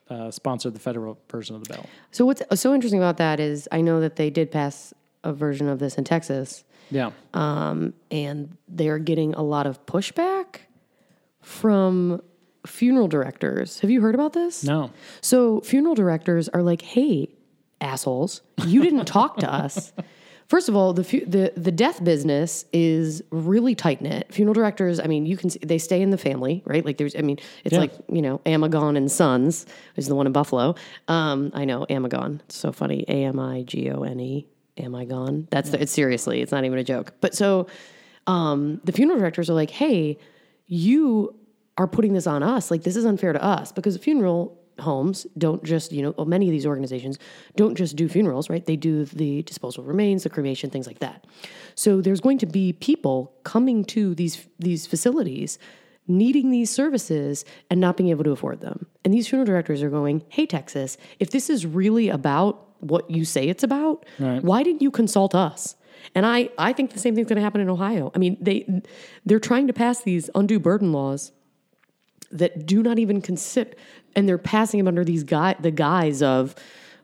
[0.10, 1.86] uh, sponsor of the federal version of the bill.
[2.12, 4.94] So what's so interesting about that is I know that they did pass
[5.24, 10.62] a version of this in Texas, Yeah, um, and they're getting a lot of pushback
[11.42, 12.22] from
[12.66, 13.80] funeral directors.
[13.80, 14.64] Have you heard about this?
[14.64, 14.92] no,
[15.22, 17.30] So funeral directors are like, "Hey,
[17.82, 19.94] assholes, you didn't talk to us."
[20.50, 24.34] First of all, the the the death business is really tight knit.
[24.34, 26.84] Funeral directors, I mean, you can see, they stay in the family, right?
[26.84, 27.80] Like there's, I mean, it's Yeah.
[27.82, 30.74] like you know, Amigone and Sons is the one in Buffalo.
[31.08, 32.40] Um, I know Amigone.
[32.46, 33.06] It's so funny.
[33.08, 34.48] A M I G O N E.
[34.78, 35.48] Amigone.
[35.52, 36.42] That's the, it's seriously.
[36.42, 37.14] It's not even a joke.
[37.22, 37.68] But so
[38.28, 40.18] um, the funeral directors are like, hey,
[40.68, 41.36] you
[41.78, 42.72] are putting this on us.
[42.72, 46.26] Like, this is unfair to us because a funeral homes don't just, you know, well,
[46.26, 47.18] many of these organizations
[47.56, 48.66] don't just do funerals, right?
[48.66, 51.26] They do the disposal remains, the cremation, things like that.
[51.76, 55.60] So there's going to be people coming to these these facilities
[56.08, 58.88] needing these services and not being able to afford them.
[59.06, 63.26] And these funeral directors are going, "Hey Texas, if this is really about what you
[63.26, 64.44] say it's about, Right.
[64.44, 65.76] why didn't you consult us?
[66.16, 68.10] And I, I think the same thing's going to happen in Ohio.
[68.16, 68.82] I mean, they
[69.26, 71.32] they're trying to pass these undue burden laws
[72.32, 73.72] that do not even consider,
[74.16, 76.56] and they're passing them under these guy the guise of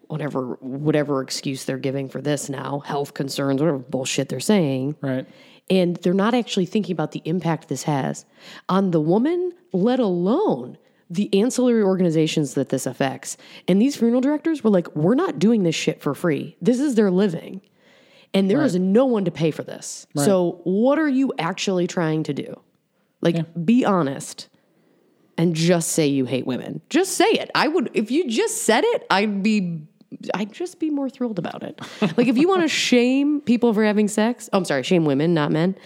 [0.07, 5.25] whatever whatever excuse they're giving for this now, health concerns, whatever bullshit they're saying Right.
[5.69, 8.25] and they're not actually thinking about the impact this has
[8.69, 10.77] on the woman, let alone
[11.09, 13.37] the ancillary organizations that this affects.
[13.67, 16.55] And these funeral directors were like, we're not doing this shit for free.
[16.61, 17.61] This is their living.
[18.33, 20.07] And there is no one to pay for this.
[20.15, 22.59] So, what are you actually trying to do?
[23.21, 24.49] Like, be honest
[25.37, 26.81] and just say you hate women.
[26.89, 27.51] Just say it.
[27.55, 29.81] I would, if you just said it, I'd be,
[30.33, 31.79] I'd just be more thrilled about it.
[32.17, 35.33] like if you want to shame people for having sex, oh, I'm sorry, shame women,
[35.33, 35.77] not men.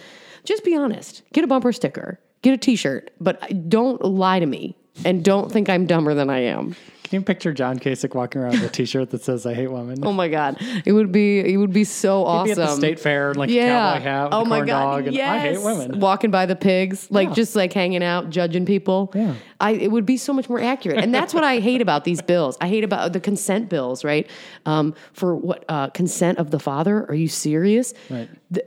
[0.44, 1.22] Just be honest.
[1.32, 2.20] Get a bumper sticker.
[2.42, 6.30] Get a T-shirt, but uh, don't lie to me and don't think I'm dumber than
[6.30, 6.74] I am.
[7.10, 9.98] Can you picture John Kasich walking around with a T-shirt that says "I hate women"?
[10.04, 12.44] Oh my god, it would be it would be so awesome.
[12.54, 13.94] Be at the state fair, like yeah.
[13.94, 14.82] a cowboy hat, oh a my corn god.
[14.84, 15.28] dog, and yes.
[15.28, 15.98] I hate women.
[15.98, 17.34] Walking by the pigs, like Yeah.
[17.34, 19.10] just like hanging out, judging people.
[19.12, 19.34] Yeah.
[19.58, 22.22] I it would be so much more accurate, and that's what I hate about these
[22.22, 22.56] bills.
[22.60, 24.30] I hate about the consent bills, right?
[24.64, 27.06] Um, for what uh, consent of the father?
[27.08, 27.92] Are you serious?
[28.08, 28.28] Right.
[28.52, 28.66] The-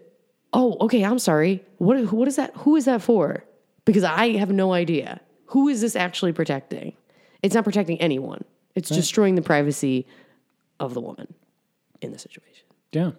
[0.51, 1.05] oh, okay.
[1.05, 1.63] I'm sorry.
[1.77, 2.51] What what is that?
[2.57, 3.45] Who is that for?
[3.85, 5.21] Because I have no idea.
[5.45, 6.97] Who is this actually protecting?
[7.43, 8.43] It's not protecting anyone.
[8.75, 10.07] It's destroying the privacy
[10.79, 11.31] of the woman
[12.01, 12.65] in the situation.
[12.91, 13.11] Yeah.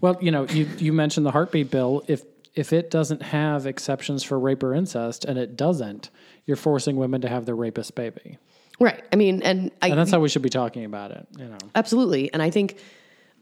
[0.00, 2.02] Well, you know, you you mentioned the heartbeat bill.
[2.08, 2.22] If
[2.54, 6.10] if it doesn't have exceptions for rape or incest, and it doesn't,
[6.46, 8.38] you're forcing women to have their rapist baby,
[8.80, 9.04] Right.
[9.12, 11.26] I mean, and I and that's how we should be talking about it.
[11.38, 11.58] You know.
[11.74, 12.32] Absolutely.
[12.32, 12.78] And I think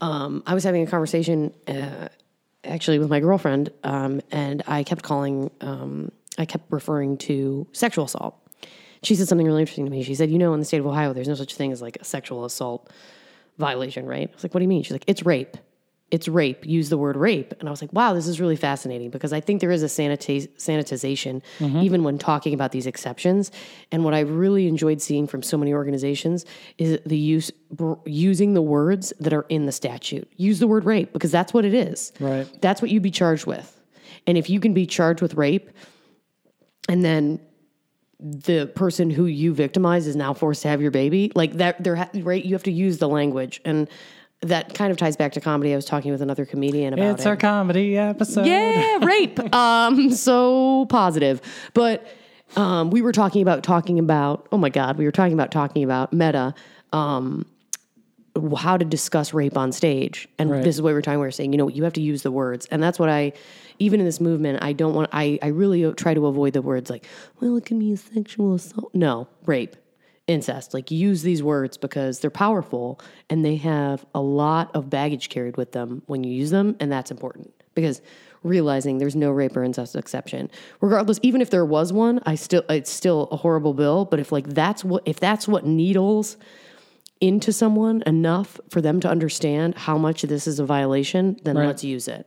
[0.01, 2.09] um, I was having a conversation uh,
[2.65, 8.05] actually with my girlfriend, um, and I kept calling, um, I kept referring to sexual
[8.05, 8.37] assault.
[9.03, 10.03] She said something really interesting to me.
[10.03, 11.97] She said, You know, in the state of Ohio, there's no such thing as like
[12.01, 12.89] a sexual assault
[13.57, 14.29] violation, right?
[14.29, 14.83] I was like, What do you mean?
[14.83, 15.57] She's like, It's rape.
[16.11, 16.65] It's rape.
[16.65, 17.53] Use the word rape.
[17.59, 19.87] And I was like, wow, this is really fascinating because I think there is a
[19.87, 21.77] sanitiz- sanitization mm-hmm.
[21.77, 23.51] even when talking about these exceptions.
[23.91, 26.45] And what I really enjoyed seeing from so many organizations
[26.79, 30.27] is the use br- using the words that are in the statute.
[30.35, 32.11] Use the word rape because that's what it is.
[32.19, 32.47] Right.
[32.59, 33.79] That's what you'd be charged with.
[34.25, 35.69] And if you can be charged with rape
[36.87, 37.39] and then
[38.19, 41.95] the person who you victimize is now forced to have your baby like that there
[41.95, 43.61] ha- right you have to use the language.
[43.63, 43.87] And
[44.41, 45.73] that kind of ties back to comedy.
[45.73, 47.27] I was talking with another comedian about It's it.
[47.29, 48.45] our comedy episode.
[48.45, 49.39] yeah rape.
[49.55, 51.41] Um so positive.
[51.73, 52.05] But
[52.57, 55.83] um we were talking about talking about oh my god we were talking about talking
[55.83, 56.53] about meta
[56.91, 57.45] um
[58.57, 60.27] how to discuss rape on stage.
[60.37, 60.63] And Right.
[60.63, 62.21] this is what we were talking we were saying you know you have to use
[62.23, 62.65] the words.
[62.67, 63.31] And that's what i
[63.79, 66.89] even in this movement i don't want i i really try to avoid the words
[66.89, 67.05] like
[67.39, 69.75] well it can be a sexual assault no rape
[70.27, 75.29] incest like use these words because they're powerful and they have a lot of baggage
[75.29, 78.01] carried with them when you use them and that's important because
[78.43, 80.49] realizing there's no rape or incest exception
[80.81, 84.31] regardless even if there was one i still it's still a horrible bill but if
[84.31, 86.37] like that's what if that's what needles
[87.21, 91.65] into someone enough for them to understand how much this is a violation, then Right.
[91.67, 92.25] let's use it.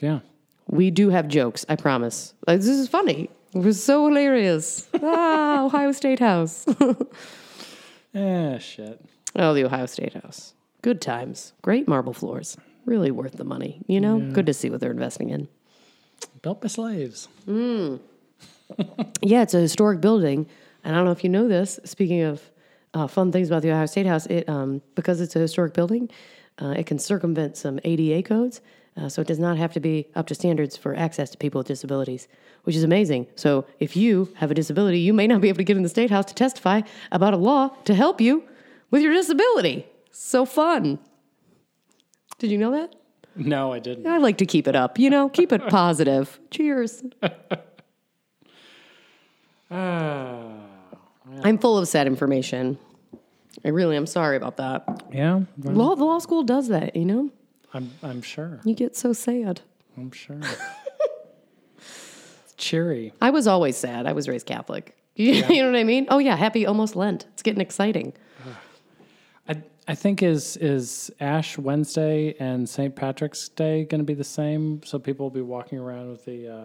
[0.00, 0.20] Yeah.
[0.68, 2.34] We do have jokes, I promise.
[2.46, 3.30] Like, this is funny.
[3.54, 4.88] It was so hilarious.
[5.02, 6.66] ah, Ohio State House.
[8.14, 9.04] Eh, shit.
[9.34, 10.54] oh, the Ohio State House.
[10.82, 11.52] Good times.
[11.62, 12.56] Great marble floors.
[12.86, 13.82] Really worth the money.
[13.88, 15.48] You know, good to see what they're investing in.
[16.40, 17.28] Built by slaves.
[19.20, 20.46] Yeah, it's a historic building.
[20.84, 21.80] And I don't know if you know this.
[21.84, 22.40] Speaking of
[22.94, 26.08] uh, fun things about the Ohio State House, it um, because it's a historic building,
[26.62, 28.60] uh, it can circumvent some ADA codes,
[28.96, 31.58] uh, so it does not have to be up to standards for access to people
[31.58, 32.28] with disabilities,
[32.62, 33.26] which is amazing.
[33.34, 35.88] So if you have a disability, you may not be able to get in the
[35.88, 38.44] State House to testify about a law to help you
[38.90, 39.86] with your disability.
[40.12, 40.98] So fun.
[42.38, 42.94] Did you know that?
[43.36, 44.06] No, I didn't.
[44.06, 44.96] I like to keep it up.
[44.98, 46.38] You know, keep it positive.
[46.50, 47.02] Cheers.
[49.70, 50.52] Ah.
[51.42, 52.78] I'm full of sad information.
[53.64, 55.04] I really am sorry about that.
[55.12, 55.40] yeah.
[55.58, 57.30] well, Law, the law school does that, you know?
[57.74, 58.60] I'm I'm sure.
[58.64, 59.60] You get so sad.
[59.96, 60.40] I'm sure.
[62.56, 63.12] Cheery.
[63.20, 64.06] I was always sad.
[64.06, 64.96] I was raised Catholic.
[65.16, 66.06] you know what I mean?
[66.08, 66.36] Oh, yeah.
[66.36, 67.26] Happy almost Lent.
[67.34, 68.12] It's getting exciting.
[69.48, 72.94] I I think is is Ash Wednesday and St.
[72.94, 74.82] Patrick's Day going to be the same?
[74.84, 76.48] So people will be walking around with the.
[76.48, 76.64] Uh,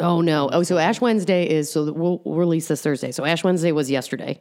[0.00, 0.48] Oh, no.
[0.50, 3.12] Oh, so Ash Wednesday is, so we'll, we'll release this Thursday.
[3.12, 4.40] So Ash Wednesday was yesterday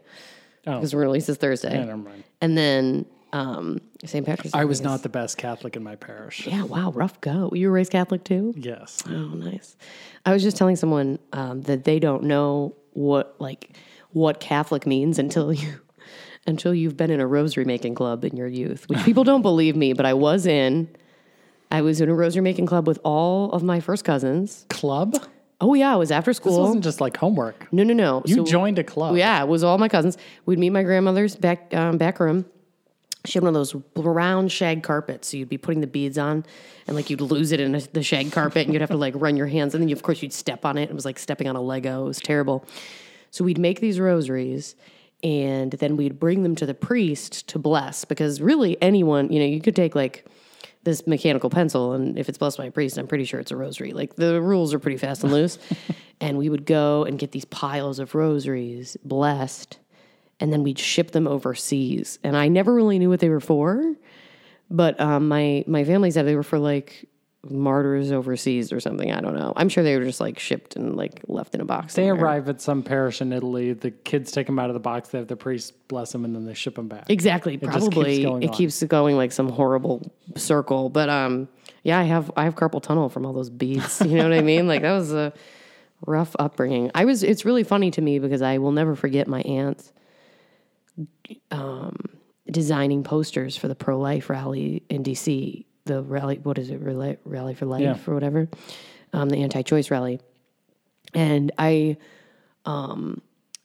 [0.66, 1.74] oh, because we're release this Thursday.
[1.74, 2.24] yeah, never mind.
[2.40, 4.26] And then um, St.
[4.26, 6.46] Patrick's I was is- not the best Catholic in my parish.
[6.48, 6.92] Yeah, wow.
[6.92, 7.50] Rough go.
[7.54, 8.54] You were raised Catholic too?
[8.58, 9.04] Yes.
[9.08, 9.76] Oh, nice.
[10.26, 13.78] I was just telling someone um, that they don't know what like
[14.12, 15.80] what Catholic means until you
[16.48, 19.76] until you've been in a rosary making club in your youth, which people don't believe
[19.76, 20.90] me, but I was in.
[21.74, 24.66] I was in a rosary making club with all of my first cousins.
[24.70, 25.16] Club?
[25.62, 26.52] Oh yeah, it was after school.
[26.58, 27.72] This wasn't just like homework.
[27.72, 28.24] no, no, no.
[28.26, 29.16] You So- joined a club.
[29.16, 30.18] yeah, it was all my cousins.
[30.46, 32.46] We'd meet my grandmother's back um, back room.
[33.26, 36.44] She had one of those brown shag carpets, so you'd be putting the beads on,
[36.88, 39.38] and like you'd lose it in the shag carpet, and you'd have to like run
[39.38, 40.90] your hands, and then you, of course you'd step on it.
[40.90, 42.04] It was like stepping on a Lego.
[42.04, 42.66] It was terrible.
[43.30, 44.76] So we'd make these rosaries,
[45.24, 49.46] and then we'd bring them to the priest to bless, because really anyone, you know,
[49.46, 50.26] you could take like
[50.84, 53.56] this mechanical pencil, and if it's blessed by a priest, I'm pretty sure it's a
[53.56, 53.94] rosary.
[53.94, 55.60] Like the rules are pretty fast and loose.
[56.22, 59.80] and we would go and get these piles of rosaries blessed,
[60.42, 62.20] and then we'd ship them overseas.
[62.24, 63.96] And I never really knew what they were for,
[64.70, 67.08] but um, my my family said they were for like
[67.50, 69.12] martyrs overseas or something.
[69.12, 69.54] I don't know.
[69.56, 71.94] I'm sure they were just like shipped and like left in a box.
[71.96, 72.26] They somewhere.
[72.26, 73.74] arrive at some parish in Italy.
[73.74, 75.10] The kids take them out of the box.
[75.10, 77.06] They have the priest bless them, and then they ship them back.
[77.10, 77.58] Exactly.
[77.58, 78.54] keeps Probably going it on.
[78.56, 80.90] keeps going like some horrible circle.
[80.90, 81.48] But um,
[81.84, 84.02] yeah, I have I have carpal tunnel from all those beads.
[84.02, 84.68] You know what I mean?
[84.68, 85.34] Like that was a
[86.06, 86.92] rough upbringing.
[86.96, 87.24] I was.
[87.24, 89.92] It's really funny to me because I will never forget my aunts
[91.52, 91.96] um,
[92.50, 95.66] designing posters for the pro life rally in DC.
[95.86, 96.80] The rally, what is it?
[96.82, 97.98] Rally, rally for life Yeah.
[98.08, 98.50] or whatever.
[99.14, 100.20] Um, the anti-choice rally,
[101.14, 101.98] and I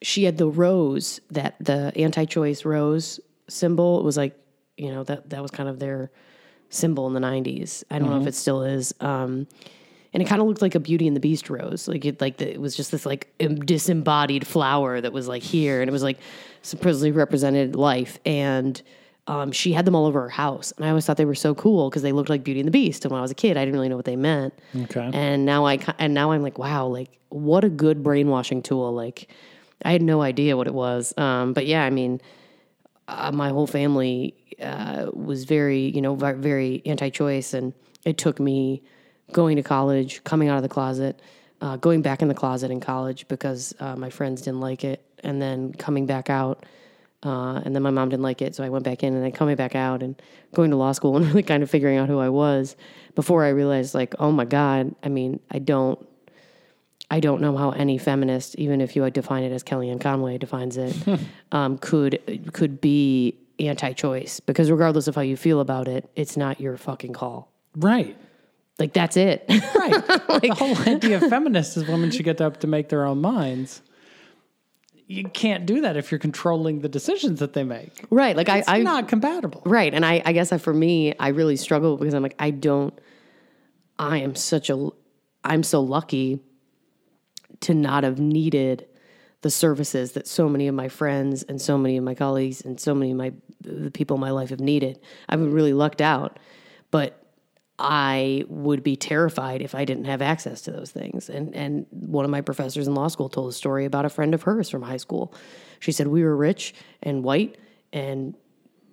[0.03, 4.37] she had the rose that the anti-choice rose symbol it was like
[4.77, 6.11] you know that that was kind of their
[6.69, 9.47] symbol in the 90s i don't know if it still is um
[10.17, 12.39] and it kind of looked like a beauty and the beast rose like it like
[12.39, 13.29] the, it was just this like
[13.67, 16.19] disembodied flower that was like here and it was like
[16.63, 18.81] supposedly represented life and
[19.29, 21.55] um, she had them all over her house and i always thought they were so
[21.55, 23.59] cool because they looked like beauty and the beast and when i was a kid
[23.59, 25.11] i didn't really know what they meant Okay.
[25.13, 28.93] and now I and now I'm like, wow, like what a good brainwashing tool.
[28.95, 29.29] Like
[29.85, 31.13] I had no idea what it was.
[31.19, 32.21] Um, but yeah, I mean,
[33.09, 37.75] uh, my whole family uh, was very, you know, very anti-choice, and
[38.05, 38.83] it took me
[39.33, 41.21] going to college, coming out of the closet,
[41.61, 45.05] uh, going back in the closet in college because uh, my friends didn't like it,
[45.23, 46.65] and then coming back out.
[47.23, 49.33] Uh, and then my mom didn't like it, so I went back in, and then
[49.33, 50.21] coming back out and
[50.55, 52.77] going to law school and really kind of figuring out who I was
[53.15, 56.07] before I realized, like, oh my god, I mean, I don't,
[57.11, 60.77] I don't know how any feminist, even if you define it as Kellyanne Conway defines
[60.77, 60.95] it,
[61.53, 66.61] um, could could be anti-choice because regardless of how you feel about it, it's not
[66.61, 67.51] your fucking call.
[67.75, 68.17] Right.
[68.79, 69.45] Like that's it.
[69.49, 70.07] Right.
[70.43, 73.83] the whole idea of feminist is women should get up to make their own minds.
[75.07, 77.93] You can't do that if you're controlling the decisions that they make.
[78.11, 78.37] right.
[78.37, 79.63] Like I, It's I not compatible.
[79.65, 79.95] Right.
[79.95, 82.93] And I, I guess that for me, I really struggle because I'm like, I don't,
[83.99, 84.89] I am such a,
[85.45, 86.41] I'm so lucky
[87.61, 88.87] to not have needed
[89.43, 92.81] the services that so many of my friends and so many of my colleagues and
[92.81, 94.99] so many of my, the people in my life have needed.
[95.29, 96.39] I've been really lucked out,
[96.91, 97.26] but
[97.79, 101.29] I would be terrified if I didn't have access to those things.
[101.29, 104.35] And and one of my professors in law school told a story about a friend
[104.35, 105.35] of hers from high school.
[105.81, 107.59] She said we were rich and white
[107.93, 108.35] and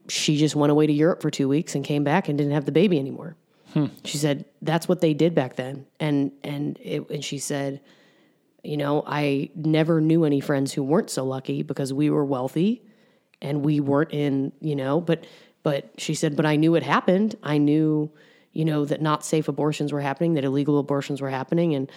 [0.10, 2.66] she just went away to Europe for two weeks and came back and didn't have
[2.66, 3.36] the baby anymore.
[3.74, 3.88] Hmm.
[4.04, 7.82] She said that's what they did back then, and and it, and she said,
[8.64, 12.84] you know, I never knew any friends who weren't so lucky because we were wealthy,
[13.42, 15.26] and we weren't in, you know, but
[15.64, 17.36] but she said, but I knew it happened.
[17.42, 18.12] I knew,
[18.54, 21.92] you know, that not safe abortions were happening, that illegal abortions were happening, and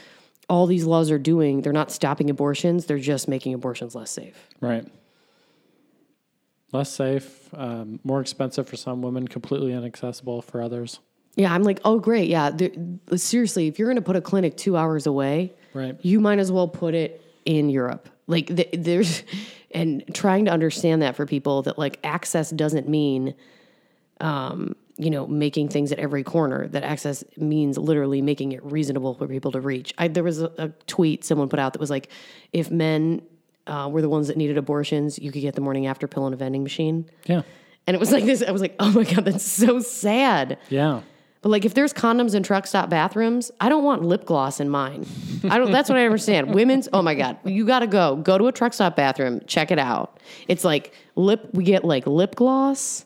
[0.48, 1.60] all these laws are doing.
[1.62, 4.48] They're not stopping abortions; they're just making abortions less safe.
[4.60, 4.86] Right.
[6.72, 10.98] Less safe, um, more expensive for some women, completely inaccessible for others.
[11.36, 12.28] Yeah, I'm like, oh, great.
[12.28, 12.70] Yeah, there,
[13.14, 15.96] seriously, if you're going to put a clinic two hours away, Right.
[16.02, 18.08] you might as well put it in Europe.
[18.26, 19.22] Like, th- there's,
[19.70, 23.34] and trying to understand that for people that like access doesn't mean,
[24.20, 26.68] um, you know, making things at every corner.
[26.68, 29.92] That access means literally making it reasonable for people to reach.
[29.98, 32.08] I, there was a, a tweet someone put out that was like,
[32.52, 33.22] if men
[33.66, 36.32] uh, were the ones that needed abortions, you could get the morning after pill in
[36.32, 37.08] a vending machine.
[37.26, 37.42] Yeah.
[37.86, 38.42] And it was like this.
[38.42, 40.58] I was like, oh my God, that's so sad.
[40.68, 41.02] Yeah.
[41.42, 44.68] But like, if there's condoms in truck stop bathrooms, I don't want lip gloss in
[44.68, 45.06] mine.
[45.44, 45.70] I don't.
[45.70, 46.52] That's what I understand.
[46.54, 46.88] Women's.
[46.92, 48.16] Oh my god, you got to go.
[48.16, 49.40] Go to a truck stop bathroom.
[49.46, 50.18] Check it out.
[50.48, 51.48] It's like lip.
[51.52, 53.05] We get like lip gloss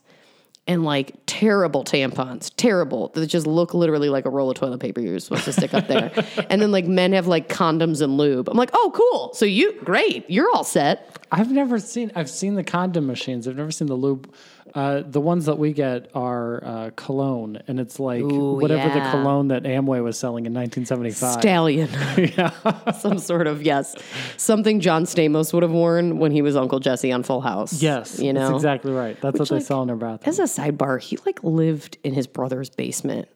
[0.71, 5.01] and like terrible tampons, terrible that just look literally like a roll of toilet paper
[5.01, 6.13] you're supposed to stick up there.
[6.49, 8.49] and then like men have like condoms and lube.
[8.49, 9.35] I'm like, oh cool.
[9.35, 10.31] So you great.
[10.31, 11.19] You're all set.
[11.33, 12.13] I've never seen.
[12.15, 13.49] I've seen the condom machines.
[13.49, 14.33] I've never seen the lube.
[14.73, 19.11] Uh, the ones that we get are uh, cologne, and it's like Ooh, whatever the
[19.11, 21.41] cologne that Amway was selling in 1975.
[21.41, 21.89] Stallion.
[22.37, 22.93] Yeah.
[22.93, 23.97] Some sort of, yes.
[24.37, 27.83] Something John Stamos would have worn when he was Uncle Jesse on Full House.
[27.83, 28.41] yes, You know?
[28.41, 29.21] that's exactly right.
[29.21, 30.29] That's what they like, sell in their bathroom.
[30.29, 33.29] As a sidebar, he like lived in his brother's basement.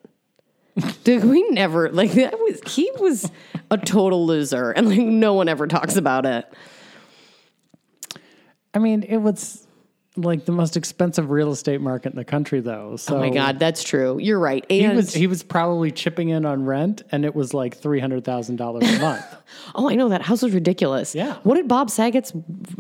[1.05, 3.31] Dude, we never like that was he was
[3.71, 6.45] a total loser and like no one ever talks about it.
[8.73, 9.64] I mean, it was
[10.17, 12.97] like the most expensive real estate market in the country, though.
[12.97, 14.19] So Oh my god, that's true.
[14.21, 14.65] You're right.
[14.71, 17.99] And He was he was probably chipping in on rent, and it was like three
[18.01, 19.25] hundred thousand dollars a month.
[19.75, 21.15] oh, I know that house was ridiculous.
[21.15, 21.35] Yeah.
[21.43, 22.33] What did Bob Saget's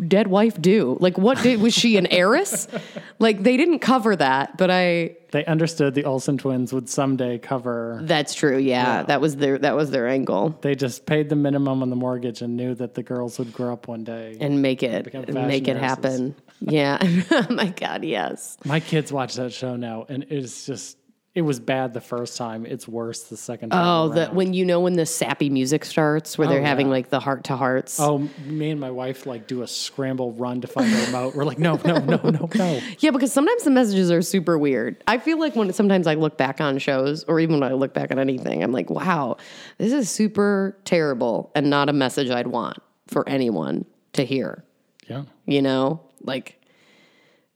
[0.07, 0.97] dead wife do?
[1.01, 2.69] Like, what did was she an heiress?
[3.19, 5.17] like, they didn't cover that, but I.
[5.33, 7.99] they understood the Olsen twins would someday cover.
[8.03, 8.59] That's true.
[8.59, 10.57] Yeah, that was their that was their angle.
[10.61, 13.73] They just paid the minimum on the mortgage and knew that the girls would grow
[13.73, 14.37] up one day.
[14.41, 16.37] and make it and make it happen.
[16.61, 16.99] Yeah.
[17.31, 18.57] oh my God, yes.
[18.65, 20.97] My kids watch that show now, and it's just
[21.35, 22.65] it was bad the first time.
[22.65, 23.85] It's worse the second time.
[23.85, 27.11] Oh, the when you know when the sappy music starts, where they're Oh, having like
[27.11, 27.99] the heart to hearts.
[27.99, 31.35] Oh, me and my wife like do a scramble run to find the remote.
[31.35, 32.81] We're like, no, no, no, no, no.
[33.01, 35.03] Yeah, because sometimes the messages are super weird.
[35.09, 37.95] I feel like when sometimes I look back on shows, or even when I look
[37.95, 39.37] back on anything, I'm like, wow,
[39.79, 44.65] this is super terrible and not a message I'd want for anyone to hear.
[45.09, 45.25] Yeah.
[45.47, 46.61] You know, like,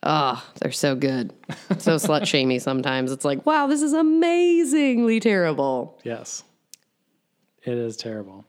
[0.02, 1.32] oh, they're so good,
[1.78, 2.58] so slut shamey.
[2.58, 5.98] Sometimes it's like, wow, this is amazingly terrible.
[6.04, 6.44] Yes.
[7.64, 8.44] It is terrible.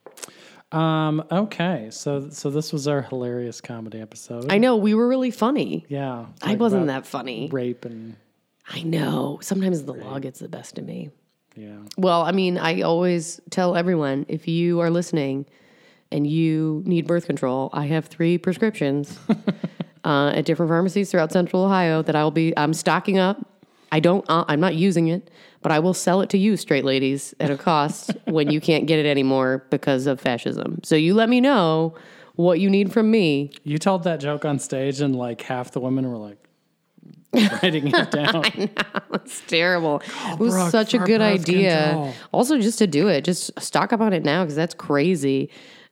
[0.71, 4.51] Um, okay, so so this was our hilarious comedy episode.
[4.51, 5.85] I know we were really funny.
[5.89, 6.27] yeah.
[6.43, 7.49] I like wasn't that funny.
[7.51, 8.15] rape and
[8.71, 9.39] I know.
[9.41, 11.09] Sometimes the law gets the best of me.
[11.55, 11.79] yeah.
[11.97, 15.47] Well, I mean, I always tell everyone if you are listening
[16.11, 19.17] and you need birth control, I have three prescriptions
[20.03, 22.53] uh, at different pharmacies throughout Central Ohio that I'll be.
[22.57, 23.37] I'm stocking up.
[23.91, 24.25] I don't.
[24.29, 25.29] Uh, I'm not using it,
[25.61, 28.85] but I will sell it to you, straight ladies, at a cost when you can't
[28.85, 30.79] get it anymore because of fascism.
[30.83, 31.95] So you let me know
[32.35, 33.51] what you need from me.
[33.63, 36.37] You told that joke on stage, and like half the women were like
[37.33, 38.43] writing it down.
[39.13, 40.01] It's terrible.
[40.31, 41.83] it was Brooke, such a good idea.
[41.85, 42.13] control.
[42.31, 45.49] Also, just to do it, just stock up on it now because that's crazy.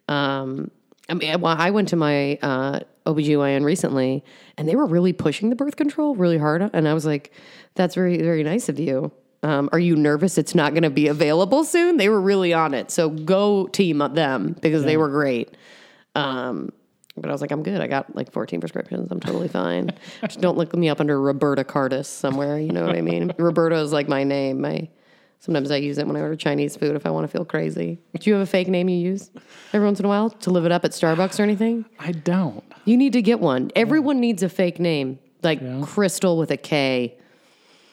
[0.07, 0.71] Um,
[1.09, 4.23] I mean, well, I went to my uh, OBGYN recently
[4.57, 6.69] and they were really pushing the birth control really hard.
[6.73, 7.31] And I was like,
[7.75, 9.11] that's very, very nice of you.
[9.43, 11.97] Um, are you nervous it's not going to be available soon?
[11.97, 12.91] They were really on it.
[12.91, 15.55] So go team them because they were great.
[16.15, 16.71] Um,
[17.15, 17.81] but I was like, I'm good.
[17.81, 19.11] I got like 14 prescriptions.
[19.11, 19.91] I'm totally fine.
[20.21, 22.59] Just don't look me up under Roberta Cartus somewhere.
[22.59, 23.33] You know what I mean?
[23.37, 24.61] Roberta is like my name.
[24.61, 24.87] My
[25.39, 27.99] sometimes I use it when I order Chinese food if I want to feel crazy.
[28.19, 29.31] Do you have a fake name you use
[29.73, 31.85] every once in a while to live it up at Starbucks or anything?
[31.99, 32.63] I don't.
[32.85, 33.71] You need to get one.
[33.75, 37.17] Everyone needs a fake name, like Crystal with a K.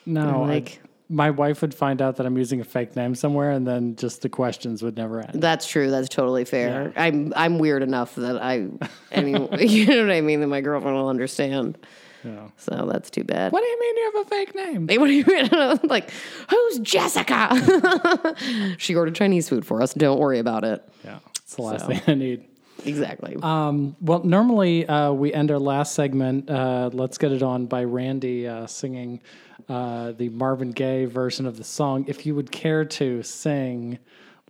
[0.07, 0.81] No, I- like-
[1.11, 4.23] my wife would find out that I'm using a fake name somewhere, and then just
[4.23, 5.35] the questions would never end.
[5.43, 5.91] That's true.
[5.91, 6.95] That's totally fair.
[6.97, 8.69] I'm I'm weird enough that I,
[9.15, 10.41] I mean, you know what I mean.
[10.41, 11.77] That my girlfriend will understand.
[12.25, 12.49] Yeah.
[12.57, 13.53] So that's too bad.
[13.53, 14.87] What do you mean you have a fake name?
[14.87, 15.49] They would even
[15.85, 16.11] like,
[16.49, 18.35] who's Jessica?
[18.79, 19.93] she ordered Chinese food for us.
[19.95, 20.83] Don't worry about it.
[21.05, 21.89] Yeah, it's the last So.
[21.89, 22.45] thing I need.
[22.87, 23.37] Exactly.
[23.43, 27.85] Um, well, normally uh, we end our last segment, uh, Let's Get It On, by
[27.85, 29.21] Randy uh, singing
[29.69, 32.05] uh, the Marvin Gaye version of the song.
[32.09, 33.99] If you would care to sing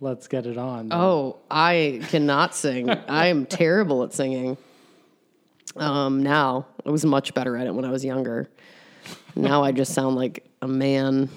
[0.01, 0.91] Let's Get It On.
[0.91, 2.89] oh, I cannot sing.
[2.89, 4.57] I am terrible at singing.
[5.75, 8.49] Um, now I was much better at it when I was younger.
[9.35, 11.29] Now I just sound like a man,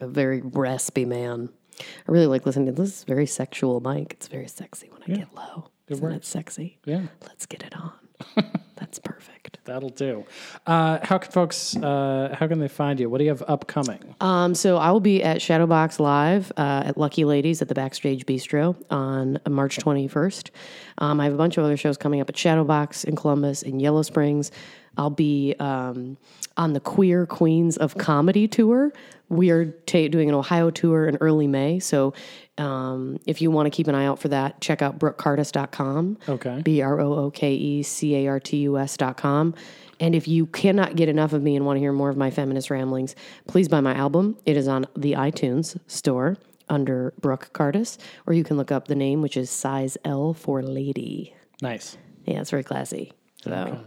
[0.00, 1.48] a very raspy man.
[1.80, 2.98] I really like listening to this.
[2.98, 4.12] Is very sexual, Mike.
[4.12, 5.70] It's very sexy when I get low.
[5.88, 6.78] Isn't that sexy?
[6.84, 7.06] Yeah.
[7.22, 7.92] Let's get it on.
[8.76, 9.58] That's perfect.
[9.64, 10.24] That'll do.
[10.66, 13.08] Uh, how can folks, uh, how can they find you?
[13.08, 14.14] What do you have upcoming?
[14.20, 18.26] Um, so I will be at Shadowbox Live uh, at Lucky Ladies at the Backstage
[18.26, 20.50] Bistro on March 21st.
[20.98, 23.80] Um, I have a bunch of other shows coming up at Shadowbox in Columbus, in
[23.80, 24.50] Yellow Springs.
[24.96, 26.16] I'll be um,
[26.56, 28.92] on the Queer Queens of Comedy tour.
[29.28, 31.80] We are ta- doing an Ohio tour in early May.
[31.80, 32.12] So
[32.58, 36.18] um, if you want to keep an eye out for that, check out brookecartus.com.
[36.28, 36.60] Okay.
[36.62, 39.54] B R O O K E C A R T U S dot com.
[40.00, 42.30] And if you cannot get enough of me and want to hear more of my
[42.30, 43.14] feminist ramblings,
[43.46, 44.36] please buy my album.
[44.44, 46.36] It is on the iTunes store
[46.68, 50.62] under Brooke Cartus, or you can look up the name, which is size L for
[50.62, 51.34] lady.
[51.62, 51.96] Nice.
[52.24, 53.12] Yeah, it's very classy.
[53.42, 53.80] So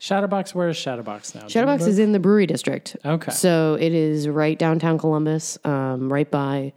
[0.00, 1.42] Shadowbox, where is Shadowbox now?
[1.42, 2.96] Shadowbox is in the Brewery District.
[3.04, 3.30] Okay.
[3.30, 6.72] So it is right downtown Columbus, um, right by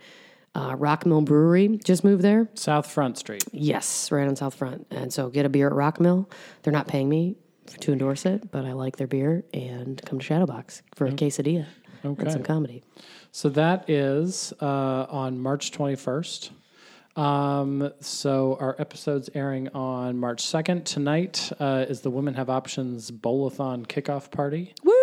[0.56, 1.80] uh, Rock Mill Brewery.
[1.84, 2.50] Just moved there.
[2.56, 3.44] South Front Street.
[3.52, 4.88] Yes, right on South Front.
[4.92, 6.30] And so get a beer at Rock Mill.
[6.64, 7.36] They're not paying me
[7.80, 11.66] to endorse it, but I like their beer and come to Shadowbox for a quesadilla
[12.04, 12.24] Okay.
[12.24, 12.84] and some comedy.
[13.32, 16.50] So that is uh, on March 21st.
[17.16, 20.84] Um, so our episode's airing on March 2nd.
[20.86, 24.74] Tonight uh, is the Women Have Options Bowlathon kickoff party.
[24.84, 24.94] Woo!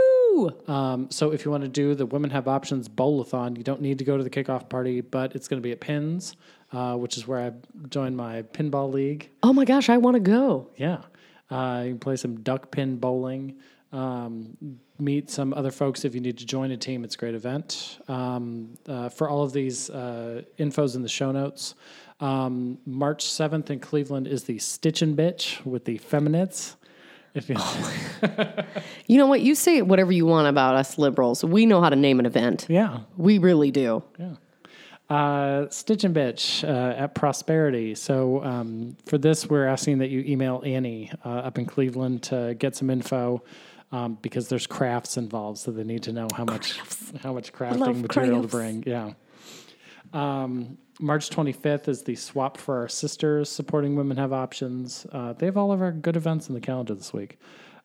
[0.46, 3.98] Um, so if you want to do the Women Have Options Bowlathon, you don't need
[3.98, 6.36] to go to the kickoff party, but it's going to be at Pins,
[6.72, 7.52] uh, which is where I
[7.88, 9.30] joined my pinball league.
[9.42, 10.70] Oh my gosh, I want to go.
[10.76, 11.02] Yeah.
[11.50, 13.56] Uh, you can play some duck pin bowling.
[13.92, 14.56] Um,
[14.98, 17.04] meet some other folks if you need to join a team.
[17.04, 17.98] It's a great event.
[18.08, 21.74] Um, uh, for all of these uh, infos in the show notes,
[22.20, 26.76] um, March 7th in Cleveland is the Stitch and Bitch with the Feminists.
[27.34, 27.56] If you,
[29.06, 29.40] You know what?
[29.40, 31.44] You say whatever you want about us liberals.
[31.44, 32.66] We know how to name an event.
[32.68, 34.02] yeah, We really do.
[34.18, 34.34] yeah.
[35.08, 37.94] Uh, Stitch and Bitch uh, at Prosperity.
[37.94, 42.54] So um, for this, we're asking that you email Annie uh, up in Cleveland to
[42.58, 43.42] get some info
[43.90, 46.78] um, because there's crafts involved, so they need to know how much
[47.22, 48.84] how much crafting material to bring.
[48.86, 49.12] Yeah.
[50.12, 55.06] Um, March 25th is the Swap for Our Sisters, supporting Women Have Options.
[55.12, 57.38] Uh, they have all of our good events in the calendar this week.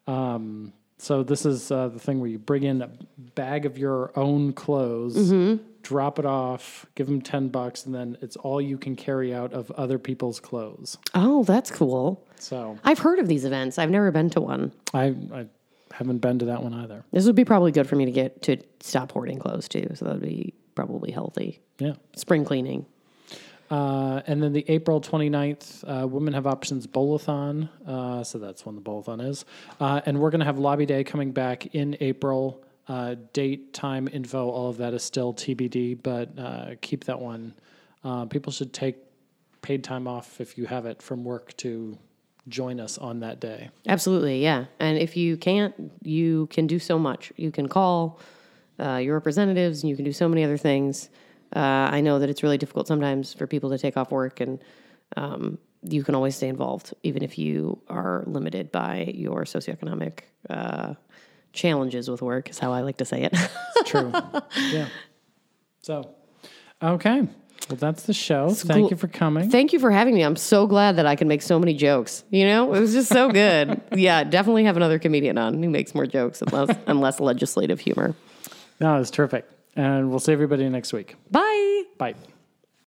[0.07, 2.89] Um, so this is uh, the thing where you bring in a
[3.35, 5.63] bag of your own clothes, Mm-hmm.
[5.83, 9.53] drop it off, give them 10 bucks, and then it's all you can carry out
[9.53, 10.97] of other people's clothes.
[11.13, 12.25] Oh, that's cool.
[12.39, 13.77] So I've heard of these events.
[13.77, 14.71] I've never been to one.
[14.93, 15.45] I, I
[15.91, 17.03] haven't been to that one either.
[17.11, 19.87] This would be probably good for me to get to stop hoarding clothes too.
[19.95, 21.59] So that would be probably healthy.
[21.79, 21.93] Yeah.
[22.15, 22.85] Spring cleaning.
[23.69, 27.69] Uh, and then the April 29th, uh, Women Have Options Bowlathon.
[27.87, 29.45] Uh, so that's when the Bowlathon is.
[29.79, 32.63] Uh, and we're going to have Lobby Day coming back in April.
[32.87, 37.53] Uh, date, time, info, all of that is still TBD, but uh, keep that one.
[38.29, 38.97] People should take
[39.61, 41.97] paid time off if you have it from work to
[42.49, 43.69] join us on that day.
[43.87, 44.65] Absolutely, yeah.
[44.81, 47.31] And if you can't, you can do so much.
[47.37, 48.19] You can call
[48.77, 51.09] your representatives, and you can do so many other things.
[51.55, 54.59] Uh, I know that it's really difficult sometimes for people to take off work, and
[55.15, 60.95] um, you can always stay involved, even if you are limited by your socioeconomic uh,
[61.51, 62.49] challenges with work.
[62.49, 63.35] Is how I like to say it.
[63.85, 64.11] True.
[64.71, 64.87] yeah.
[65.81, 66.15] So,
[66.81, 67.27] okay.
[67.69, 68.49] Well, that's the show.
[68.49, 68.89] Thank cool.
[68.89, 69.49] you for coming.
[69.49, 70.21] Thank you for having me.
[70.21, 72.23] I'm so glad that I can make so many jokes.
[72.29, 73.81] You know, it was just so good.
[73.95, 77.79] yeah, definitely have another comedian on who makes more jokes and less, and less legislative
[77.79, 78.15] humor.
[78.81, 79.49] no, it's terrific.
[79.75, 81.15] And we'll see everybody next week.
[81.31, 81.83] Bye.
[81.97, 82.15] Bye.